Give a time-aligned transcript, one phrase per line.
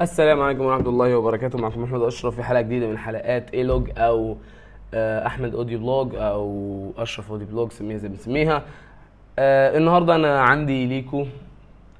[0.00, 1.58] السلام عليكم ورحمة الله وبركاته.
[1.58, 4.36] معكم محمد أشرف في حلقة جديدة من حلقات ايلوج أو
[4.94, 8.62] آه، أحمد audio vlog أو أشرف audio vlog سميها زي ما بنسميها.
[9.38, 11.26] آه، النهاردة أنا عندي ليكو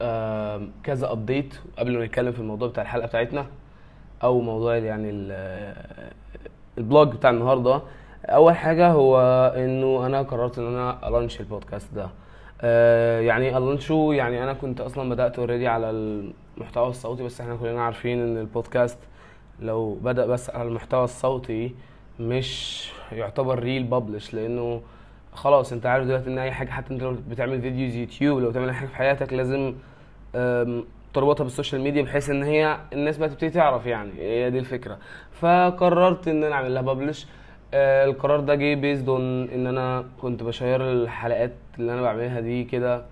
[0.00, 3.46] آه، كذا update قبل ما نتكلم في الموضوع بتاع الحلقة بتاعتنا
[4.22, 5.74] أو موضوع يعني ال-
[6.78, 7.82] ال vlog بتاع النهاردة.
[8.24, 9.18] أول حاجة هو
[9.56, 12.08] إنه أنا قررت إن أنا أ launch البودكاست ده.
[12.60, 17.40] آه، يعني أ launch و يعني أنا كنت أصلا بدأت already على المحتوى الصوتي بس
[17.40, 18.98] إحنا كلنا عارفين إن البودكاست
[19.60, 21.74] لو بدأ بس على المحتوى الصوتي
[22.20, 24.82] مش يعتبر real publish لأنه
[25.32, 28.68] خلاص أنت عارف دلوقتي إن أي حاجة حتى أنت لو بتعمل videos يوتيوب لو بتعمل
[28.68, 29.74] أي حاجة في حياتك لازم
[31.14, 34.10] تربطها بالسوشيال ميديا بحيث إن هي الناس بقى تبتدي تعرف يعني.
[34.18, 34.98] هي دي الفكرة.
[35.32, 36.82] فقررت إن أنا أعمل لها
[37.74, 42.40] publish القرار ده جه based on إن أنا كنت ب share الحلقات اللي أنا بعملها
[42.40, 43.02] دي كده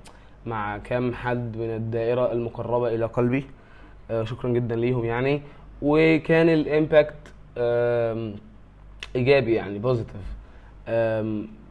[0.47, 3.45] مع كام حد من الدائرة المقربة إلى قلبي.
[4.11, 5.43] آه، شكرا جدا ليهم يعني.
[5.83, 7.15] وكان ال impact
[9.17, 10.23] إيجابي يعني positive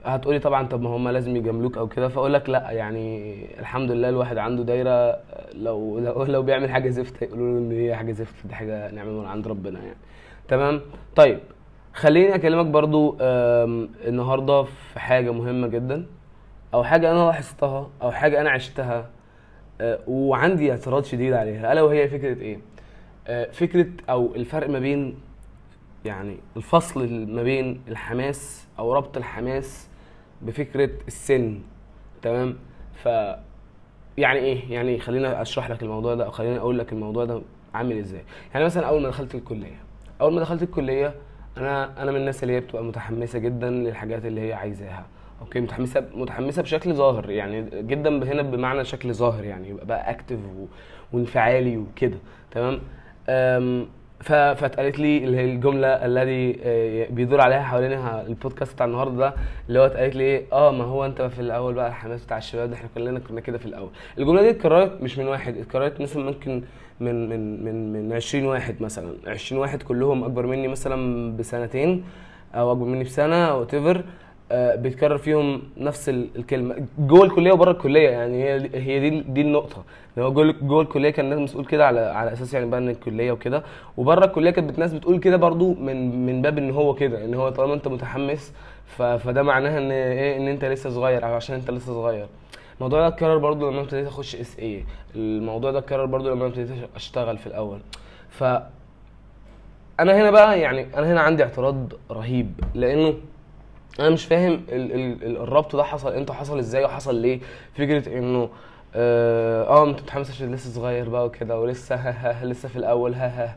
[0.05, 2.07] هتقولي طبعا طب ما هم لازم يجاملوك أو كده.
[2.07, 6.89] فأقول لك لأ يعني الحمد لله الواحد عنده دايرة آه، لو لو لو بيعمل حاجة
[6.89, 9.97] زفت هيقولوا له إن هي حاجة زفت دي حاجة نعمة من عند ربنا يعني.
[10.47, 10.81] تمام؟
[11.15, 11.39] طيب.
[11.93, 16.05] خليني أكلمك برضو النهارده في حاجة مهمة جدا
[16.73, 19.09] أو حاجة أنا لاحظتها أو حاجة أنا عشتها
[19.81, 22.59] آه، وعندي اعتراض شديد عليها ألا وهي فكرة إيه؟
[23.27, 25.19] آه، فكرة أو الفرق ما بين
[26.05, 29.87] يعني الفصل ما بين الحماس أو ربط الحماس
[30.41, 31.59] بفكرة السن
[32.21, 32.57] تمام؟
[32.93, 33.05] ف
[34.17, 37.41] يعني إيه؟ يعني خلينا أشرح لك الموضوع ده أو خليني أقول لك الموضوع ده
[37.73, 38.23] عامل إزاي.
[38.53, 39.77] يعني مثلا أول ما دخلت الكلية
[40.21, 41.13] أول ما دخلت الكلية
[41.57, 45.05] أنا أنا من الناس اللي هي بتبقى متحمسة جدا للحاجات اللي هي عايزاها.
[45.41, 50.39] okay؟ متحمسة متحمسة بشكل ظاهر يعني جدا هنا بمعنى شكل ظاهر يعني يبقى بقى active
[50.57, 50.65] و...
[51.13, 52.17] وانفعالي وكده.
[52.51, 52.79] تمام.
[54.23, 59.33] فاتقالت لي اللي هي الجملة الذي آه، بيدور عليها حوالينها البودكاست بتاع النهارده ده
[59.67, 62.69] اللي هو اتقالت لي إيه؟ آه ما هو أنت في الأول بقى الحماس بتاع الشباب
[62.69, 63.89] ده إحنا كلنا كنا كده في الأول.
[64.17, 66.63] الجملة دي اتكررت مش من واحد اتكررت مثلا ممكن
[66.99, 69.13] من من من من 20 واحد مثلا.
[69.27, 72.03] 20 واحد كلهم أكبر مني مثلا بسنتين
[72.55, 74.03] أو أكبر مني بسنة أو whatever
[74.75, 76.75] بيتكرر فيهم نفس ال- الكلمة.
[76.99, 79.83] جوه الكلية وبره الكلية يعني هي هي دي دي النقطة.
[80.17, 83.31] ان هو جوه الكلية كان الناس مسؤول كده على على أساس يعني بقى ان الكلية
[83.31, 83.63] وكده.
[83.97, 87.49] وبره الكلية كانت الناس بتقول كده برضو من من باب إن هو كده إن هو
[87.49, 88.53] طالما أنت متحمس
[88.97, 92.25] فده معناها إن إيه إن أنت لسه صغير أو عشان أنت لسه صغير.
[92.75, 94.83] الموضوع ده اتكرر برضو لما ابتديت أخش SA
[95.15, 97.79] الموضوع ده اتكرر برضو لما ابتديت أشتغل في الأول.
[98.29, 98.43] ف
[99.99, 103.13] أنا هنا بقى يعني أنا هنا عندي اعتراض رهيب لأنه
[103.99, 107.39] أنا مش فاهم ال ال ال الربط ده حصل إمتى وحصل إزاي وحصل ليه.
[107.73, 108.49] فكرة انه
[108.95, 113.13] آه آه، انت متحمس عشان لسه صغير بقى وكده ولسه ها ها لسه في الأول
[113.13, 113.55] ها ها.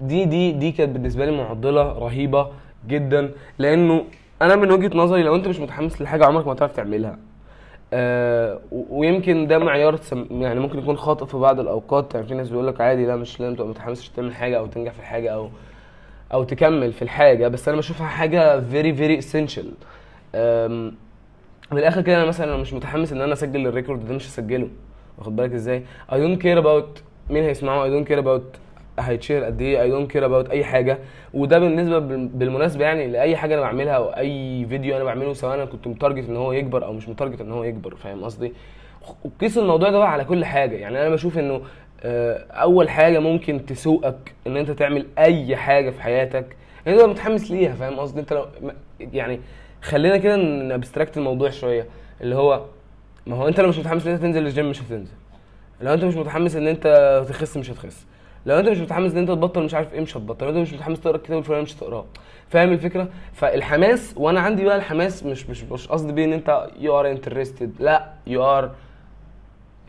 [0.00, 2.48] دي دي دي كانت بالنسبة لي معضلة رهيبة
[2.88, 4.04] جدا لأنه
[4.42, 7.18] أنا من وجهة نظري لو أنت مش متحمس لحاجة عمرك ما هتعرف تعملها.
[7.92, 10.00] آه ويمكن ده معيار
[10.30, 13.40] يعني ممكن يكون خاطئ في بعض الأوقات يعني في ناس بيقول لك عادي لا مش
[13.40, 15.48] لازم تبقى متحمس عشان تعمل حاجة أو تنجح في حاجة أو
[16.32, 19.72] أو تكمل في الحاجة بس أنا بشوفها حاجة very very essential
[21.72, 24.68] من الآخر كده أنا مثلا مش متحمس إن أنا أسجل ال record ده مش هسجله.
[25.18, 27.00] واخد بالك إزاي؟ I don't care about
[27.30, 28.58] مين هيسمعه I don't care about
[28.98, 30.98] هيت share قد إيه I don't care about أي حاجة.
[31.34, 35.54] وده بالنسبة بال- بالمناسبة يعني لأي حاجة أنا بعملها أو أي فيديو أنا بعمله سواء
[35.54, 38.24] أنا كنت م target إن هو يكبر أو مش م target إن هو يكبر فاهم
[38.24, 38.52] قصدي؟
[39.24, 40.76] وقيس الموضوع ده بقى على كل حاجة.
[40.76, 41.60] يعني أنا بشوف إنه
[42.50, 47.74] أول حاجة ممكن تسوقك إن أنت تعمل أي حاجة في حياتك إن أنت متحمس ليها
[47.74, 48.46] فاهم قصدي؟ أنت لو
[49.00, 49.40] يعني
[49.82, 51.86] خلينا كده ن abstract الموضوع شوية
[52.20, 52.64] اللي هو
[53.26, 55.12] ما هو أنت لو مش متحمس إن أنت تنزل الجيم مش هتنزل.
[55.80, 58.06] لو أنت مش متحمس إن أنت تخس مش هتخس.
[58.46, 60.44] لو أنت مش متحمس إن أنت تبطل مش عارف إيه مش هتبطل.
[60.46, 62.04] لو أنت مش متحمس تقرأ الكتاب الفلاني مش هتقرأه.
[62.48, 67.00] فاهم الفكرة؟ فالحماس وأنا عندي بقى الحماس مش مش مش قصدي بيه إن أنت you
[67.00, 68.70] are interested لا you are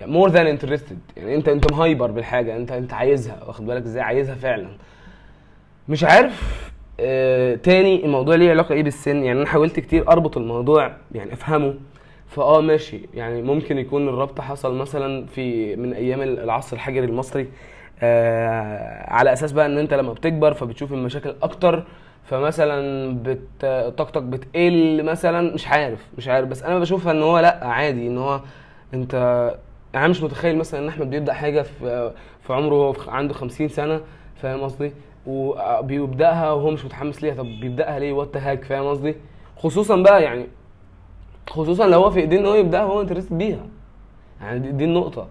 [0.01, 4.03] more than interested يعني انت انت م hyper بالحاجة انت انت عايزها واخد بالك إزاي؟
[4.03, 4.67] عايزها فعلا.
[5.89, 6.67] مش عارف.
[6.99, 11.73] آه تاني الموضوع ليه علاقة إيه بالسن؟ يعني أنا حاولت كتير أربط الموضوع يعني أفهمه.
[12.27, 12.99] فآه ماشي.
[13.13, 17.47] يعني ممكن يكون الربط حصل مثلا في من أيام العصر الحجري المصري.
[18.01, 21.83] آه على أساس بقى إن أنت لما بتكبر فبتشوف المشاكل أكتر.
[22.23, 23.65] فمثلا بت
[23.97, 25.53] طاقتك بتقل مثلا.
[25.53, 26.47] مش عارف مش عارف.
[26.47, 28.07] بس أنا بشوفها إن هو لأ عادي.
[28.07, 28.41] إن هو
[28.93, 29.15] أنت
[29.99, 32.11] أنا مش متخيل مثلا إن أحمد بيبدأ حاجة في
[32.41, 34.01] في عمره هو في- عنده 50 سنة
[34.35, 34.91] فاهم قصدي؟
[35.27, 39.15] وبيبداها وهو مش متحمس ليها طب بيبدأها ليه؟ what heck فاهم قصدي؟
[39.57, 40.47] خصوصا بقى يعني
[41.49, 43.65] خصوصا لو هو في ايديه إن هو يبدأها وهو interested بيها.
[44.41, 45.27] يعني دي, دي النقطة.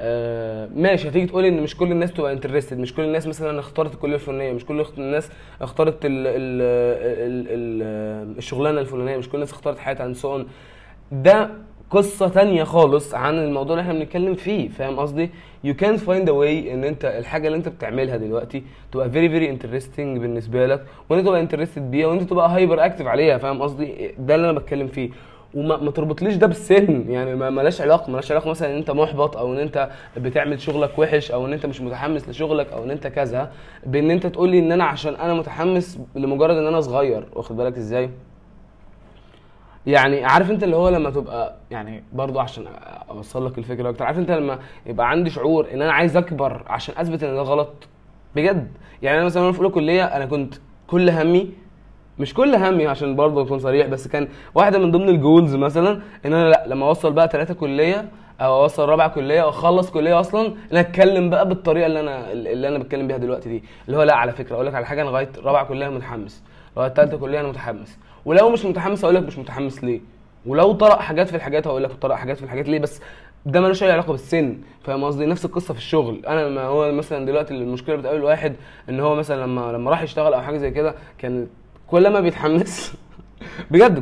[0.00, 3.94] آه ماشي هتيجي تقولي إن مش كل الناس تبقى interested مش كل الناس مثلا اختارت
[3.94, 5.30] الكلية الفلانية مش كل الناس
[5.62, 6.62] اختارت ال ال
[7.06, 10.46] ال ال الشغلانة الفلانية مش كل الناس اختارت حياتها and
[11.12, 11.50] ده
[11.90, 15.30] قصة تانية خالص عن الموضوع اللي إحنا بنتكلم فيه فاهم قصدي؟
[15.66, 19.58] You can find a way إن أنت الحاجة اللي أنت بتعملها دلوقتي تبقى very very
[19.60, 23.62] interesting بالنسبة لك وإن أنت تبقى interested بيها وإن أنت تبقى hyper active عليها فاهم
[23.62, 25.10] قصدي؟ ده اللي أنا بتكلم فيه
[25.54, 29.36] وما ما تربطليش ده بالسن يعني ما ملاش علاقة ملاش علاقة مثلا إن أنت محبط
[29.36, 33.06] أو إن أنت بتعمل شغلك وحش أو إن أنت مش متحمس لشغلك أو إن أنت
[33.06, 33.52] كذا
[33.86, 37.76] بإن أنت تقول لي إن أنا عشان أنا متحمس لمجرد إن أنا صغير واخد بالك
[37.76, 38.10] إزاي
[39.86, 42.64] يعني عارف انت اللي هو لما تبقى يعني برضو عشان
[43.10, 46.94] أوصل لك الفكرة أكتر عارف انت لما يبقى عندي شعور إن أنا عايز أكبر عشان
[46.98, 47.88] أثبت إن ده غلط؟
[48.36, 48.68] بجد.
[49.02, 50.54] يعني أنا مثلا في أولى كلية أنا كنت
[50.86, 51.50] كل همي
[52.18, 56.32] مش كل همي عشان برضه أكون صريح بس كان واحدة من ضمن الجولز مثلا إن
[56.34, 58.08] أنا لأ لما أوصل بقى ثلاثة كلية
[58.40, 62.68] أو أوصل رابعة كلية واخلص كلية أصلا إن أنا أتكلم بقى بالطريقة اللي أنا اللي
[62.68, 63.64] أنا بتكلم بيها دلوقتي دي.
[63.86, 66.42] اللي هو لأ على فكرة أقول لك على حاجة أنا لغاية رابعة كلية متحمس.
[66.76, 67.98] لغايه ثالثه كليه أنا متحمس.
[68.24, 70.00] ولو مش متحمس أقول لك مش متحمس ليه.
[70.46, 73.00] ولو طرق حاجات في الحاجات هقول لك طرق حاجات في الحاجات ليه بس
[73.46, 74.58] ده ملوش أي علاقة بالسن.
[74.84, 76.26] فاهم قصدي؟ نفس القصة في الشغل.
[76.26, 78.54] أنا لما هو مثلا دلوقتي المشكلة بتقابل واحد
[78.88, 81.46] إن هو مثلا لما لما راح يشتغل أو حاجة زي كده كان
[81.86, 82.94] كل ما بيتحمس
[83.70, 83.98] بجد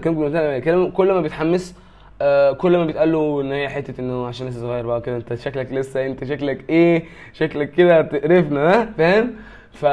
[0.61, 1.75] كان كل ما بيتحمس
[2.23, 5.35] آه كل ما بيتقال له إن هي حتة انه عشان لسه صغير بقى كده أنت
[5.35, 9.35] شكلك لسه أنت شكلك إيه شكلك كده هتقرفنا ها؟ فاهم؟
[9.73, 9.87] ف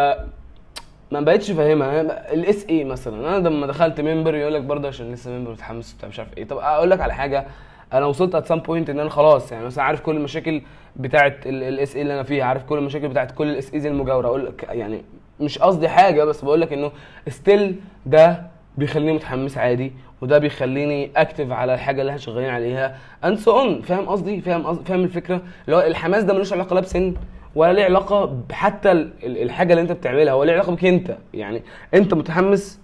[1.12, 2.02] ما بقتش فاهمها.
[2.34, 3.38] ال SA مثلا.
[3.38, 6.48] أنا لما دخلت member يقول لك برضه عشان لسه member متحمس وبتاع مش عارف إيه.
[6.48, 7.46] طب أقول لك على حاجة.
[7.94, 10.62] أنا وصلت at some point إن أنا خلاص يعني مثلا عارف كل المشاكل
[10.96, 14.28] بتاعه ال SA اللي أنا فيها عارف كل المشاكل بتاعه كل ال SAs المجاورة.
[14.28, 15.02] أقول لك يعني
[15.40, 16.92] مش قصدي حاجة بس بقول لك إنه
[17.28, 17.76] still
[18.06, 18.42] ده
[18.78, 19.92] بيخليني متحمس عادي
[20.22, 24.66] وده بيخليني active على الحاجة اللي إحنا شغالين عليها and so on فاهم قصدي؟ فاهم
[24.68, 27.14] قصدي فاهم الفكرة؟ اللي هو الحماس ده ملوش علاقة لا بسن
[27.56, 28.92] ولا ليه علاقة حتى
[29.24, 31.62] الحاجة اللي انت بتعملها ولا ليه علاقة بك انت؟ يعني
[31.94, 32.80] انت متحمس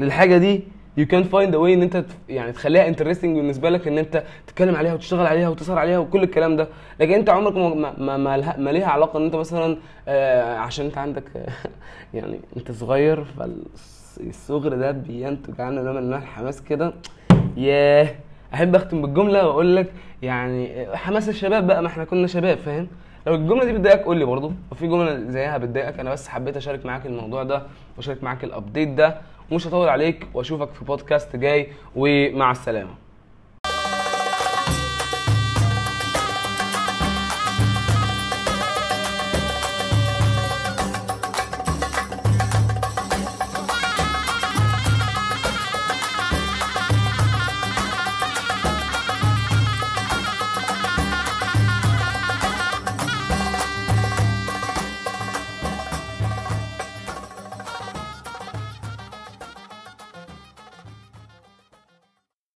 [0.00, 0.62] للحاجة دي؟
[0.96, 4.94] you can find way ان انت يعني تخليها interesting بالنسبة لك ان انت تتكلم عليها
[4.94, 6.68] وتشتغل عليها وتسهر عليها وكل الكلام ده.
[7.00, 9.76] لكن انت عمرك ما ما, ما, ما ليها علاقة ان انت مثلا
[10.08, 11.24] آه عشان انت عندك
[12.14, 16.92] يعني انت صغير فالصغر ده بينتج عنه نوع من الحماس كده.
[17.56, 18.08] ياه!
[18.54, 22.88] أحب أختم بالجملة وأقول لك يعني حماس الشباب بقى ما إحنا كنا شباب فاهم؟
[23.26, 24.52] لو الجملة دي بتضايقك قول لي برضه.
[24.72, 27.62] وفي جملة زيها بتضايقك أنا بس حبيت أشارك معاك الموضوع ده
[27.96, 29.16] وأشارك معاك الابديت ده
[29.50, 32.99] ومش هطول عليك وأشوفك في بودكاست جاي ومع السلامة.